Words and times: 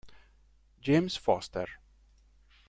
James 0.87 1.15
Foster 1.27 1.69